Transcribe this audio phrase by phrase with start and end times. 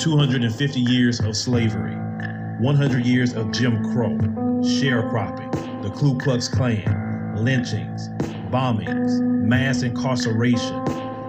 [0.00, 1.94] 250 years of slavery,
[2.60, 4.16] 100 years of Jim Crow,
[4.62, 8.08] sharecropping, the Ku Klux Klan, lynchings,
[8.50, 10.82] bombings, mass incarceration,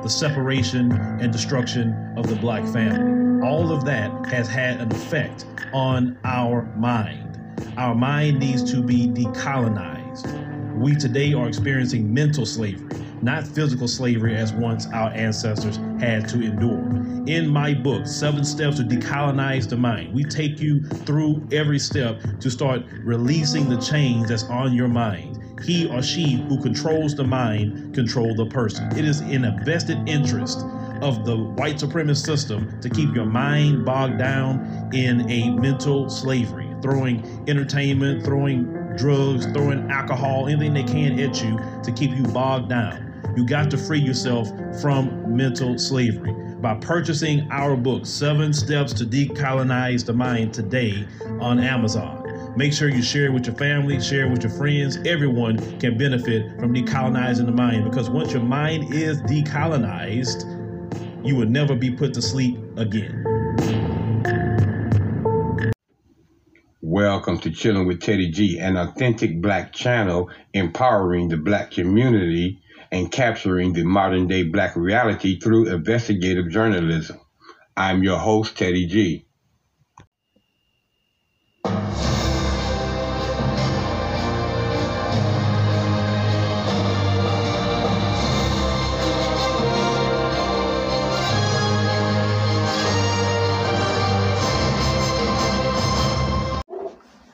[0.03, 3.45] the separation and destruction of the black family.
[3.45, 7.37] All of that has had an effect on our mind.
[7.75, 10.77] Our mind needs to be decolonized.
[10.77, 16.41] We today are experiencing mental slavery, not physical slavery as once our ancestors had to
[16.41, 16.83] endure.
[17.27, 22.19] In my book, Seven Steps to Decolonize the Mind, we take you through every step
[22.39, 27.23] to start releasing the chains that's on your mind he or she who controls the
[27.23, 28.91] mind control the person.
[28.97, 30.65] It is in a vested interest
[31.01, 36.69] of the white supremacist system to keep your mind bogged down in a mental slavery,
[36.81, 38.65] throwing entertainment, throwing
[38.97, 43.10] drugs, throwing alcohol, anything they can at you to keep you bogged down.
[43.35, 44.49] You got to free yourself
[44.81, 51.07] from mental slavery by purchasing our book, Seven Steps to Decolonize the Mind, today
[51.39, 52.53] on Amazon.
[52.55, 54.97] Make sure you share it with your family, share it with your friends.
[55.05, 60.45] Everyone can benefit from decolonizing the mind because once your mind is decolonized,
[61.25, 63.25] you will never be put to sleep again.
[66.81, 72.60] Welcome to Chilling with Teddy G, an authentic black channel empowering the black community
[72.91, 77.19] and capturing the modern day black reality through investigative journalism.
[77.77, 79.25] I'm your host, Teddy G.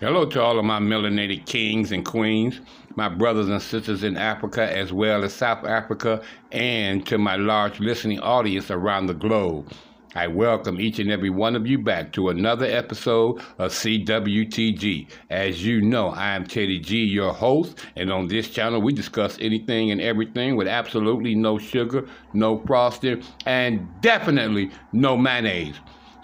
[0.08, 2.61] Hello to all of my melanated kings and queens,
[2.95, 6.22] my brothers and sisters in Africa as well as South Africa,
[6.53, 9.69] and to my large listening audience around the globe.
[10.16, 15.09] I welcome each and every one of you back to another episode of CWTG.
[15.30, 19.38] As you know, I am Teddy G, your host, and on this channel we discuss
[19.41, 25.75] anything and everything with absolutely no sugar, no frosting, and definitely no mayonnaise.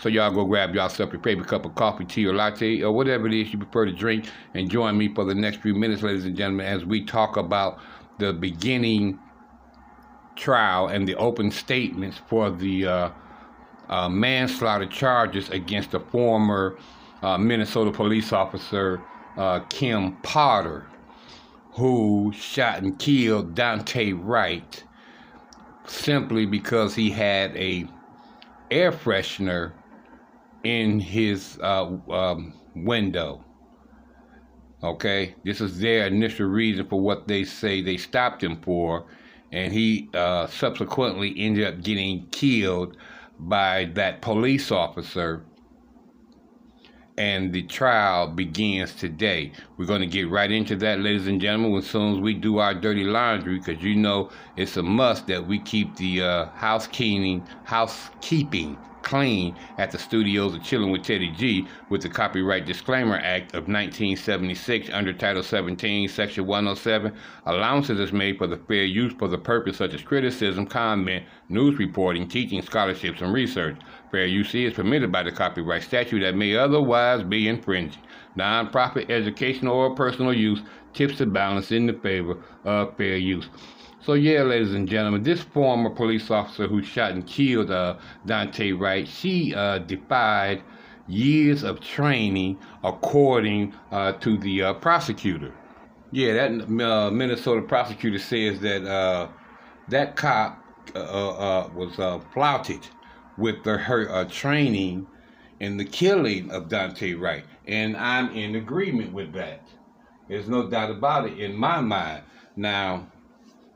[0.04, 3.26] So y'all go grab yourself your favorite cup of coffee, tea, or latte, or whatever
[3.26, 6.26] it is you prefer to drink, and join me for the next few minutes, ladies
[6.26, 7.80] and gentlemen, as we talk about
[8.20, 9.18] the beginning
[10.36, 13.10] trial and the open statements for the uh,
[13.88, 16.78] uh, manslaughter charges against the former
[17.22, 19.02] uh, Minnesota police officer
[19.38, 20.86] uh, Kim Potter,
[21.72, 24.84] who shot and killed Daunte Wright
[25.88, 27.88] simply because he had a
[28.70, 29.72] air freshener
[30.64, 33.44] in his uh, um, window.
[34.84, 39.06] Okay, this is their initial reason for what they say they stopped him for,
[39.52, 42.98] and he uh, subsequently ended up getting killed
[43.40, 45.46] by that police officer.
[47.16, 49.52] And the trial begins today.
[49.78, 52.58] We're going to get right into that, ladies and gentlemen, as soon as we do
[52.58, 57.48] our dirty laundry, because you know it's a must that we keep the uh, housekeeping,
[57.66, 63.54] housekeeping clean at the studios of Chilling with Teddy G with the Copyright Disclaimer Act
[63.54, 67.14] of 1976 under Title 17, Section 107.
[67.46, 71.78] Allowances is made for the fair use for the purpose such as criticism, comment, news
[71.78, 73.78] reporting, teaching, scholarships, and research.
[74.14, 77.98] Fair use is permitted by the copyright statute that may otherwise be infringed.
[78.36, 80.62] Non-profit, educational, or personal use
[80.94, 83.50] tips the balance in the favor of fair use.
[84.02, 87.98] So yeah, ladies and gentlemen, this former police officer who shot and killed uh,
[88.28, 90.62] Daunte Wright, she uh, defied
[91.08, 95.52] years of training, according uh, to the uh, prosecutor.
[96.12, 96.52] Yeah, that
[96.86, 99.30] uh, Minnesota prosecutor says that uh,
[99.88, 100.60] that cop
[100.94, 101.96] was
[102.32, 102.88] flouted
[103.38, 105.08] with the, her training
[105.60, 109.62] in the killing of Daunte Wright, and I'm in agreement with that.
[110.28, 112.24] There's no doubt about it in my mind.
[112.56, 113.08] Now,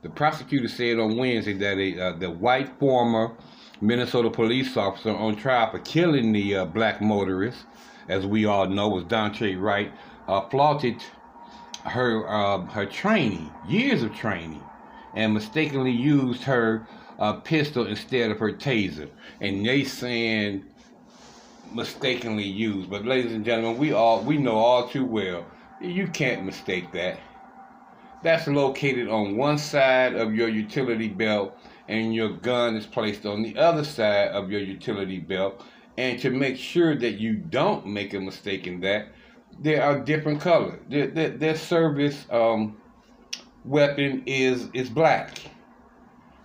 [0.01, 3.35] the prosecutor said on Wednesday that a, uh, the white former
[3.82, 7.66] Minnesota police officer on trial for killing the uh, black motorist,
[8.08, 9.91] as we all know, was Daunte Wright,
[10.28, 11.03] uh, flaunted
[11.84, 14.64] her uh, her training, years of training,
[15.16, 16.87] and mistakenly used her
[17.19, 19.09] uh, pistol instead of her taser.
[19.41, 20.66] And they saying
[21.73, 25.46] mistakenly used, but ladies and gentlemen, we all we know all too well
[25.79, 27.19] you can't mistake that
[28.23, 33.43] that's located on one side of your utility belt and your gun is placed on
[33.43, 35.63] the other side of your utility belt.
[35.97, 39.08] And to make sure that you don't make a mistake in that,
[39.59, 40.79] there are different colors.
[40.90, 42.78] Their, their, their service um,
[43.63, 45.40] weapon is, is black.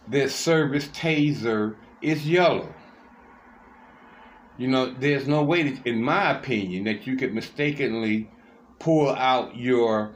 [0.08, 2.74] Their service taser is yellow.
[4.58, 8.30] You know, there's no way, that, in my opinion, that you could mistakenly
[8.78, 10.14] pull out your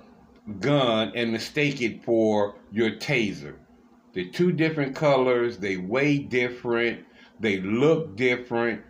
[0.60, 3.56] gun and mistake it for your taser.
[4.12, 7.04] They're two different colors, they weigh different,
[7.40, 8.82] they look different.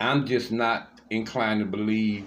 [0.00, 2.26] I'm just not inclined to believe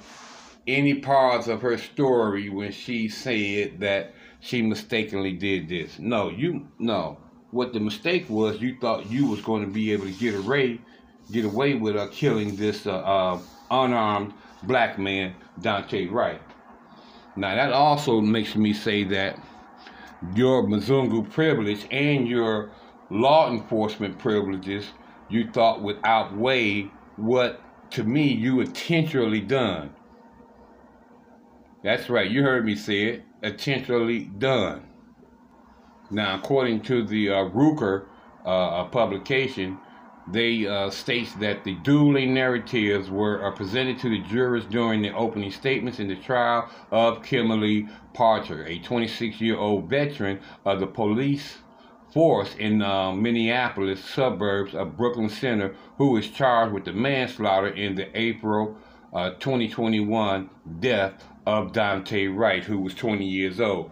[0.67, 5.99] any parts of her story when she said that she mistakenly did this.
[5.99, 7.17] No, you no.
[7.53, 10.81] What the mistake was, you thought you was going to be able to get away
[11.31, 13.39] get away with uh, killing this uh, uh,
[13.71, 14.33] unarmed
[14.63, 16.41] black man, Daunte Wright.
[17.35, 19.39] Now, that also makes me say that
[20.35, 22.71] your Mzungu privilege and your
[23.09, 24.87] law enforcement privileges
[25.29, 27.61] you thought would outweigh what,
[27.91, 29.93] to me, you intentionally done.
[31.83, 34.87] That's right, you heard me say it, intentionally done.
[36.13, 38.05] Now, according to the uh, Ruker
[38.45, 39.79] uh, publication,
[40.27, 45.11] they uh, states that the dueling narratives were uh, presented to the jurors during the
[45.13, 51.57] opening statements in the trial of Kimberly Parker, a 26-year-old veteran of the police
[52.13, 57.95] force in uh, Minneapolis suburbs of Brooklyn Center, who was charged with the manslaughter in
[57.95, 58.77] the April
[59.13, 60.49] uh, 2021
[60.79, 63.91] death of Daunte Wright, who was 20 years old.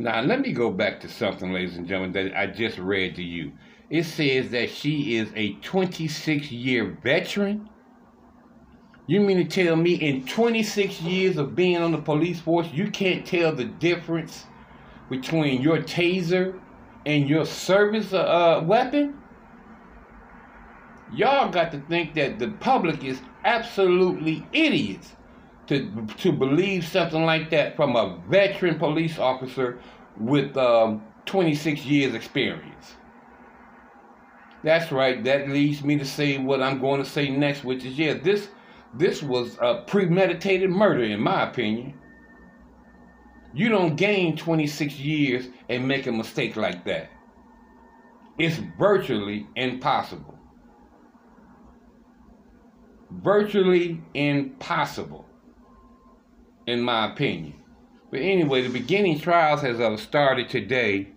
[0.00, 3.22] Now, let me go back to something, ladies and gentlemen, that I just read to
[3.22, 3.52] you
[3.90, 7.68] it says that she is a 26 year veteran.
[9.06, 12.90] You mean to tell me in 26 years of being on the police force, you
[12.90, 14.46] can't tell the difference
[15.10, 16.58] between your taser
[17.04, 19.18] and your service uh, weapon?
[21.12, 25.16] Y'all got to think that the public is absolutely idiots
[25.70, 29.78] to, to believe something like that from a veteran police officer
[30.18, 32.96] with um, 26 years experience.
[34.64, 35.22] That's right.
[35.22, 38.48] That leads me to say what I'm going to say next, which is yeah, this
[38.94, 41.94] this was a premeditated murder, in my opinion.
[43.54, 47.10] You don't gain 26 years and make a mistake like that.
[48.38, 50.36] It's virtually impossible.
[53.10, 55.26] Virtually impossible,
[56.70, 57.54] in my opinion.
[58.10, 61.08] But anyway, the beginning trials has uh, started today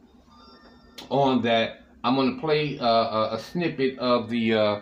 [1.09, 4.79] on that I'm going to play uh, a, snippet of the uh,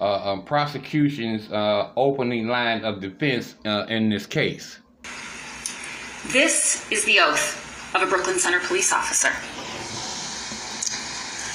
[0.00, 4.80] uh, um, prosecution's uh, opening line of defense uh, in this case.
[6.28, 9.30] This is the oath of a Brooklyn Center police officer.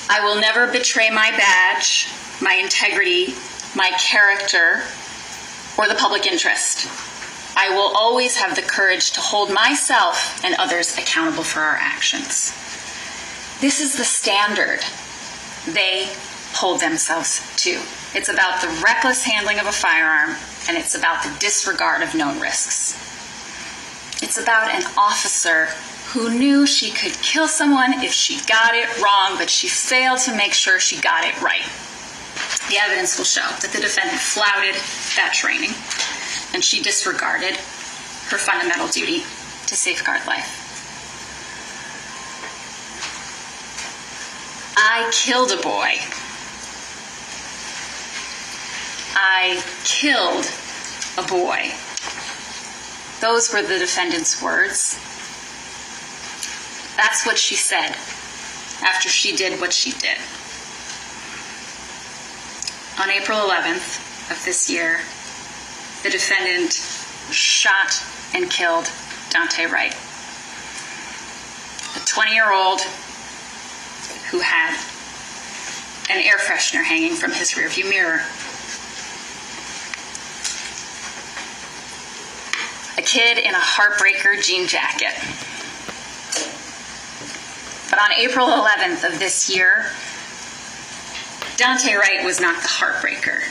[0.10, 2.08] I will never betray my badge,
[2.42, 3.34] my integrity,
[3.76, 4.82] my character,
[5.78, 6.88] or the public interest.
[7.56, 12.54] I will always have the courage to hold myself and others accountable for our actions.
[13.60, 14.80] This is the standard
[15.68, 16.10] they
[16.54, 17.82] hold themselves to.
[18.14, 20.36] It's about the reckless handling of a firearm,
[20.68, 22.98] and it's about the disregard of known risks.
[24.22, 25.68] It's about an officer
[26.12, 30.36] who knew she could kill someone if she got it wrong, but she failed to
[30.36, 31.66] make sure she got it right.
[32.70, 34.76] The evidence will show that the defendant flouted
[35.16, 35.72] that training,
[36.54, 37.56] and she disregarded
[38.30, 39.20] her fundamental duty
[39.68, 40.58] to safeguard life.
[44.78, 45.96] I killed a boy.
[49.16, 50.50] I killed
[51.18, 51.72] a boy.
[53.22, 55.00] Those were the defendant's words.
[56.98, 57.96] That's what she said
[58.84, 60.18] after she did what she did.
[63.00, 65.02] On April 11th of this year,
[66.04, 66.74] the defendant
[67.32, 68.04] shot
[68.34, 68.86] and killed
[69.30, 69.96] Daunte Wright.
[71.96, 72.82] A 20 year old
[74.32, 74.76] who had
[76.10, 78.22] an air freshener hanging from his rearview mirror.
[82.98, 85.14] A kid in a heartbreaker jean jacket.
[87.90, 89.92] But on April 11th of this year,
[91.58, 93.42] Daunte Wright was not the heartbreaker.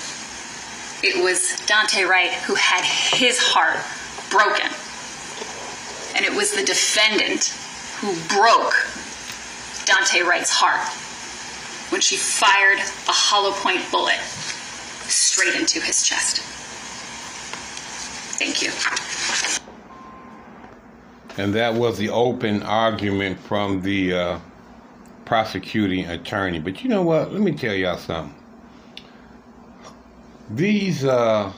[1.02, 3.78] It was Daunte Wright who had his heart
[4.30, 4.70] broken.
[6.14, 7.56] And it was the defendant
[8.00, 8.74] who broke
[9.86, 10.86] Daunte Wright's heart
[11.90, 14.20] when she fired a hollow point bullet
[15.08, 16.38] straight into his chest.
[18.38, 18.70] Thank you.
[21.42, 24.38] And that was the open argument from the uh,
[25.24, 26.58] prosecuting attorney.
[26.60, 27.32] But you know what?
[27.32, 28.39] Let me tell y'all something.
[30.50, 31.52] These uh,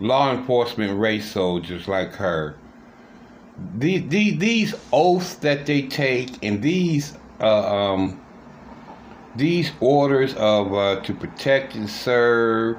[0.00, 2.56] law enforcement race soldiers like her
[3.78, 8.20] these, these, these oaths that they take and these uh, um,
[9.36, 12.78] these orders of uh, to protect and serve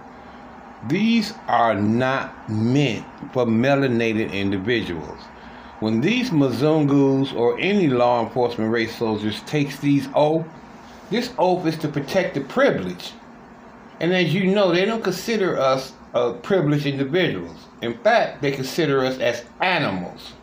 [0.87, 5.19] These are not meant for melanated individuals.
[5.79, 10.49] When these Mzungus or any law enforcement race soldiers takes these oaths,
[11.09, 13.13] this oath is to protect the privilege.
[13.99, 17.57] And as you know, they don't consider us uh, privileged individuals.
[17.81, 20.33] In fact, they consider us as animals.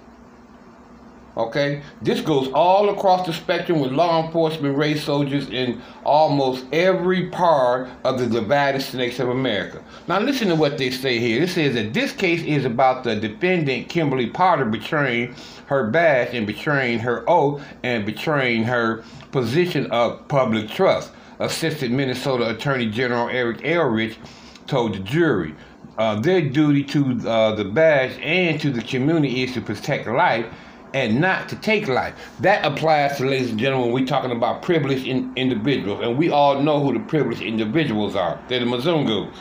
[1.37, 1.83] Okay?
[2.03, 7.89] This goes all across the spectrum with law enforcement race soldiers in almost every part
[8.05, 9.83] of the divided states of America.
[10.09, 11.43] Now, listen to what they say here.
[11.43, 15.35] It says that this case is about the defendant, Kimberly Potter, betraying
[15.67, 21.13] her badge and betraying her oath and betraying her position of public trust.
[21.41, 24.19] Assistant Minnesota Attorney General Eric Eldridge
[24.67, 25.55] told the jury.
[25.99, 30.47] Uh, their duty to uh, the badge and to the community is to protect life
[30.95, 32.15] and not to take life.
[32.41, 36.61] That applies to, ladies and gentlemen, we're talking about privileged in, individuals, and we all
[36.63, 38.41] know who the privileged individuals are.
[38.49, 39.35] They're the Mzungus.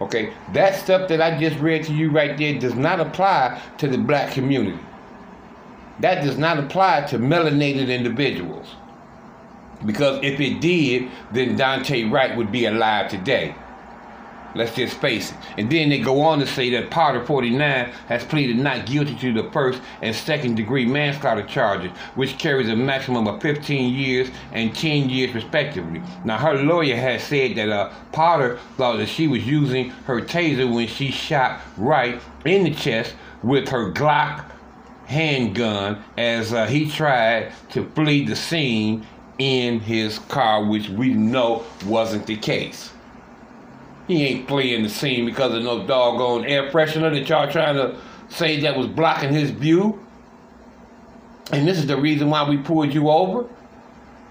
[0.00, 3.88] Okay, that stuff that I just read to you right there does not apply to
[3.88, 4.78] the black community.
[6.00, 8.68] That does not apply to melanated individuals.
[9.84, 13.54] Because if it did, then Daunte Wright would be alive today.
[14.54, 15.36] Let's just face it.
[15.58, 19.32] And then they go on to say that Potter 49 has pleaded not guilty to
[19.32, 24.74] the first and second degree manslaughter charges, which carries a maximum of 15 years and
[24.74, 26.02] 10 years respectively.
[26.24, 30.72] Now, her lawyer has said that uh, Potter thought that she was using her taser
[30.72, 34.50] when she shot Wright in the chest with her Glock
[35.06, 39.06] handgun as uh, he tried to flee the scene
[39.38, 42.92] in his car, which we know wasn't the case.
[44.06, 47.96] He ain't playing the scene because of no doggone air freshener that y'all trying to
[48.28, 50.02] say that was blocking his view.
[51.52, 53.48] And this is the reason why we pulled you over.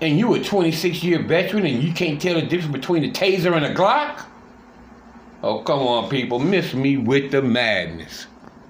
[0.01, 3.55] And you a 26 year veteran and you can't tell the difference between a taser
[3.55, 4.23] and a Glock?
[5.41, 6.39] Oh, come on, people.
[6.39, 8.27] Miss me with the madness.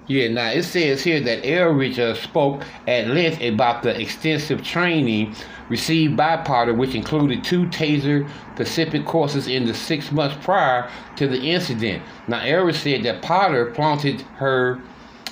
[0.07, 5.35] Yeah, now it says here that Eldridge uh, spoke at length about the extensive training
[5.67, 11.27] received by Potter, which included two Taser Pacific courses in the six months prior to
[11.27, 12.01] the incident.
[12.29, 14.79] Now, Eldridge said that Potter flaunted her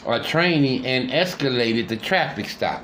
[0.06, 2.84] uh, training and escalated the traffic stop.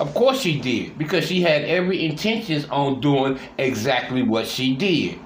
[0.00, 5.18] Of course she did, because she had every intentions on doing exactly what she did,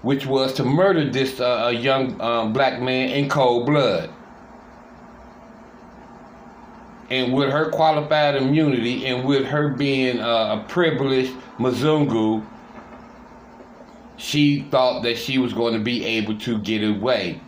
[0.00, 4.10] which was to murder this uh, young um, black man in cold blood
[7.10, 12.44] and with her qualified immunity and with her being a privileged Mzungu,
[14.16, 17.40] she thought that she was going to be able to get away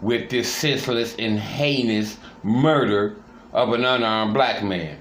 [0.00, 3.16] with this senseless and heinous murder
[3.52, 4.98] of an unarmed black man.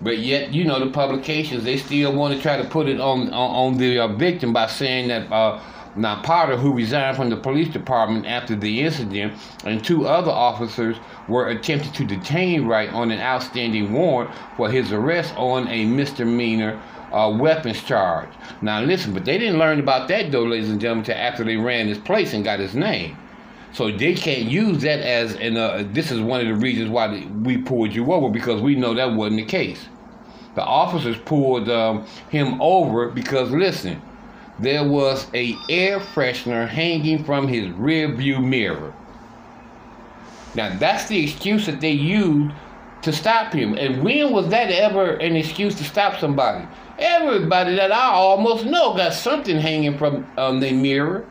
[0.00, 3.32] But yet, you know, the publications, they still want to try to put it on,
[3.32, 5.58] on, on the uh, victim by saying that uh,
[5.96, 9.34] now, Potter, who resigned from the police department after the incident,
[9.64, 14.92] and two other officers were attempted to detain Wright on an outstanding warrant for his
[14.92, 16.80] arrest on a misdemeanor
[17.12, 18.28] uh, weapons charge.
[18.60, 21.56] Now, listen, but they didn't learn about that, though, ladies and gentlemen, until after they
[21.56, 23.16] ran his place and got his name.
[23.72, 27.26] So they can't use that as, and uh, this is one of the reasons why
[27.42, 29.86] we pulled you over because we know that wasn't the case.
[30.54, 34.00] The officers pulled um, him over because, listen,
[34.58, 38.94] there was a air freshener hanging from his rear view mirror.
[40.54, 42.54] Now that's the excuse that they used
[43.02, 43.74] to stop him.
[43.74, 46.66] And when was that ever an excuse to stop somebody?
[46.98, 51.26] Everybody that I almost know got something hanging from um, their mirror.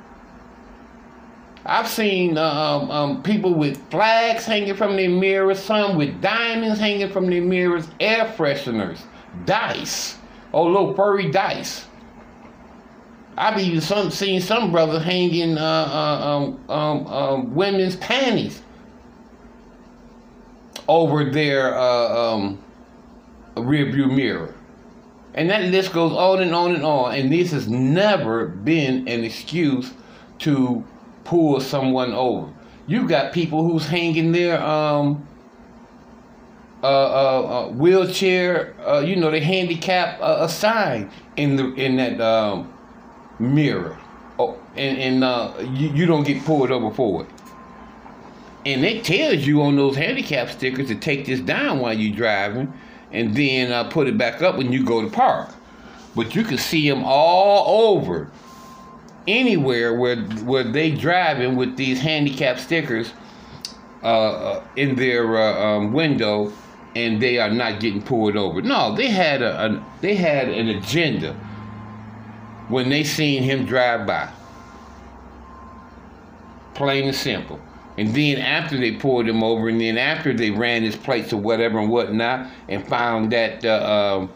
[1.65, 6.79] I've seen uh, um, um, people with flags hanging from their mirrors, some with diamonds
[6.79, 8.99] hanging from their mirrors, air fresheners,
[9.45, 10.19] dice,
[10.53, 11.87] oh little furry dice.
[13.37, 18.61] I've even some seen some brothers hanging uh, uh, um, um, um, women's panties
[20.87, 22.63] over their uh, um,
[23.55, 24.55] rearview mirror.
[25.33, 27.13] And that list goes on and on and on.
[27.13, 29.93] And this has never been an excuse
[30.39, 30.83] to
[31.25, 32.53] pull someone over.
[32.87, 35.27] You've got people who's hanging their um,
[36.83, 42.71] uh, uh, uh, wheelchair, you know, the handicap uh, sign in the in that um,
[43.39, 43.97] mirror.
[44.37, 47.29] Oh, and, and uh, you, you don't get pulled over for it.
[48.65, 52.73] And it tells you on those handicap stickers to take this down while you're driving
[53.11, 55.49] and then uh, put it back up when you go to park.
[56.15, 58.31] But you can see them all over
[59.27, 63.11] anywhere where where they driving with these handicap stickers
[64.03, 66.53] uh, uh in their uh, um, window
[66.95, 68.61] and they are not getting pulled over.
[68.61, 71.35] No, they had a, a they had an agenda
[72.69, 74.29] when they seen him drive by.
[76.73, 77.59] Plain and simple.
[77.97, 81.37] And then after they pulled him over, and then after they ran his plates or
[81.37, 84.27] whatever and whatnot, and found that uh,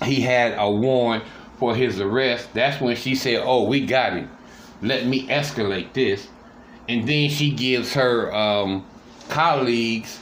[0.00, 1.24] uh, he had a warrant
[1.58, 4.30] for his arrest, that's when she said, "Oh, we got him.
[4.80, 6.28] Let me escalate this."
[6.88, 8.86] And then she gives her um,
[9.28, 10.18] colleagues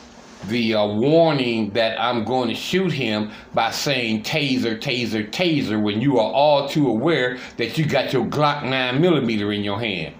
[0.48, 6.00] the uh, warning that I'm going to shoot him by saying taser, taser, taser when
[6.00, 10.14] you are all too aware that you got your Glock 9 millimeter in your hand.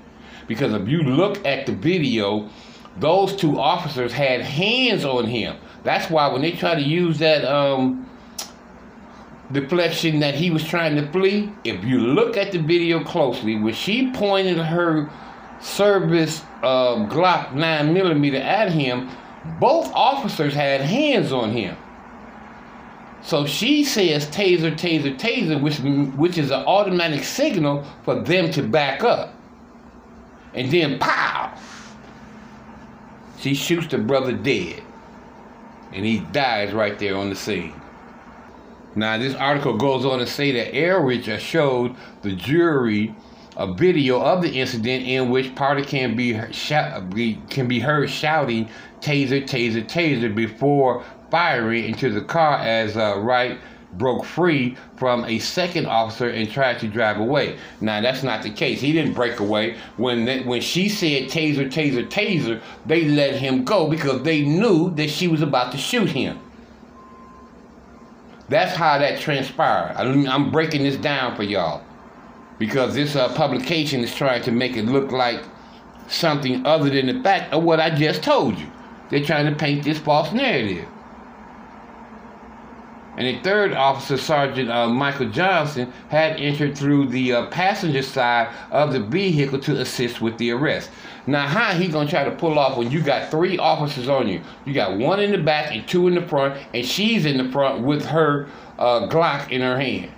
[0.47, 2.49] Because if you look at the video,
[2.99, 5.57] those two officers had hands on him.
[5.83, 8.09] That's why when they try to use that um,
[9.50, 13.75] deflection that he was trying to flee, if you look at the video closely, when
[13.75, 15.11] she pointed her
[15.61, 19.09] service uh, Glock 9 millimeter at him,
[19.59, 21.77] both officers had hands on him.
[23.23, 25.79] So she says taser, taser, taser, which,
[26.17, 29.35] which is an automatic signal for them to back up.
[30.55, 31.57] And then pow!
[33.39, 34.83] She shoots the brother dead.
[35.93, 37.75] And he dies right there on the scene.
[38.95, 43.15] Now, this article goes on to say that Eldridge showed the jury
[43.62, 46.35] a video of the incident in which Potter can be,
[47.49, 48.69] can be heard shouting
[49.00, 53.61] taser, taser, taser before firing into the car as uh, Wright
[53.92, 57.57] broke free from a second officer and tried to drive away.
[57.81, 58.81] Now that's not the case.
[58.81, 59.76] He didn't break away.
[59.97, 64.90] When they, when she said taser, taser, taser, they let him go because they knew
[64.97, 66.40] that she was about to shoot him.
[68.49, 69.95] That's how that transpired.
[69.97, 71.85] I'm breaking this down for y'all
[72.59, 75.42] because this uh, publication is trying to make it look like
[76.09, 78.66] something other than the fact of what I just told you.
[79.11, 80.88] They're trying to paint this false narrative.
[83.16, 88.49] And a third officer, Sergeant uh, Michael Johnson, had entered through the uh, passenger side
[88.71, 90.91] of the vehicle to assist with the arrest.
[91.26, 94.41] Now, how he gonna try to pull off when you got three officers on you?
[94.65, 97.52] You got one in the back and two in the front, and she's in the
[97.52, 100.10] front with her uh, Glock in her hand.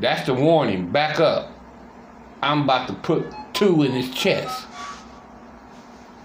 [0.00, 0.90] That's the warning.
[0.90, 1.50] Back up.
[2.42, 4.66] I'm about to put two in his chest.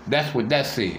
[0.08, 0.98] That's what that says.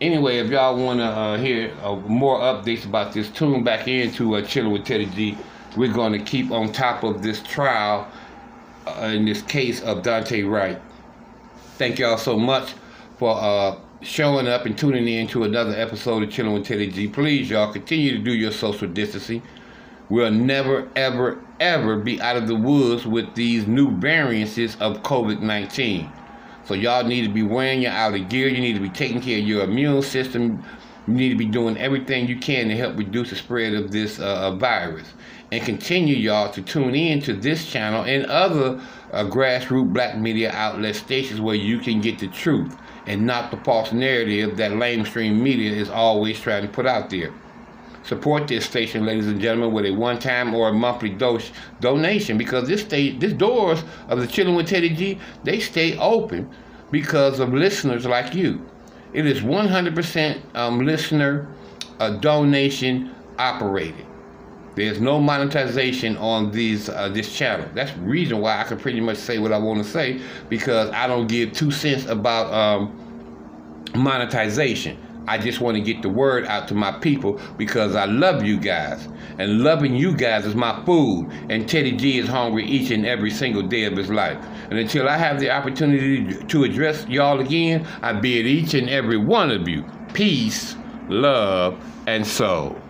[0.00, 4.36] Anyway, if y'all want to uh, hear uh, more updates about this, tune back into
[4.36, 5.38] uh, Chilling with Teddy G.
[5.74, 8.06] We're going to keep on top of this trial
[8.86, 10.80] uh, in this case of Daunte Wright.
[11.78, 12.74] Thank y'all so much
[13.18, 17.08] for uh, showing up and tuning in to another episode of Chilling with Teddy G.
[17.08, 19.42] Please, y'all, continue to do your social distancing.
[20.08, 25.40] We'll never, ever, ever be out of the woods with these new variances of COVID
[25.40, 26.12] 19.
[26.64, 28.48] So, y'all need to be wearing your outer gear.
[28.48, 30.64] You need to be taking care of your immune system.
[31.08, 34.20] You need to be doing everything you can to help reduce the spread of this
[34.20, 35.08] uh, virus.
[35.50, 38.80] And continue, y'all, to tune in to this channel and other
[39.12, 43.56] uh, grassroots black media outlet stations where you can get the truth and not the
[43.58, 47.32] false narrative that lamestream media is always trying to put out there.
[48.06, 52.68] Support this station, ladies and gentlemen, with a one-time or a monthly dose donation because
[52.68, 56.48] this stay, this doors of the Chilling with Teddy G, they stay open
[56.92, 58.64] because of listeners like you.
[59.12, 61.48] It is 100% um, listener
[61.98, 64.06] uh, donation operated.
[64.76, 67.68] There's no monetization on these uh, this channel.
[67.74, 70.90] That's the reason why I can pretty much say what I want to say because
[70.90, 72.92] I don't give two cents about um,
[73.96, 74.96] monetization.
[75.26, 78.58] I just want to get the word out to my people because I love you
[78.58, 79.08] guys.
[79.38, 81.30] And loving you guys is my food.
[81.50, 84.38] And Teddy G is hungry each and every single day of his life.
[84.70, 89.18] And until I have the opportunity to address y'all again, I bid each and every
[89.18, 89.84] one of you
[90.14, 90.76] peace,
[91.08, 92.80] love, and soul.